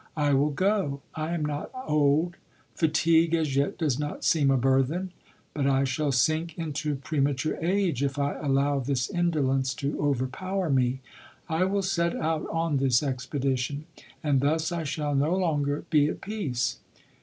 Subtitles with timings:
[0.17, 2.35] I will go— I am not old;
[2.73, 5.11] fatigue, as yet, does not seem a burthen;
[5.53, 11.01] but I shall sink into premature age, if I allow this indolence to overpower me.
[11.47, 13.85] I will set out on this expedition,
[14.23, 16.77] and thus I shall no longer be at peace."